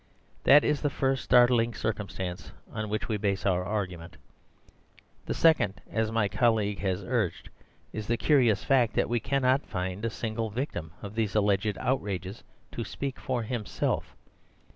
[0.45, 4.17] That is the first startling circumstance on which we base our argument.
[5.27, 7.51] The second, as my colleague has urged,
[7.93, 12.43] is the curious fact that we cannot find a single victim of these alleged outrages
[12.71, 14.15] to speak for himself.